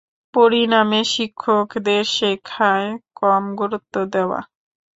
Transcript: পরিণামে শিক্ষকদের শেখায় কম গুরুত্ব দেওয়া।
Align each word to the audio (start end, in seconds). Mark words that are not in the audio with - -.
পরিণামে 0.33 1.01
শিক্ষকদের 1.13 2.03
শেখায় 2.15 2.89
কম 3.19 3.43
গুরুত্ব 3.59 3.95
দেওয়া। 4.13 4.39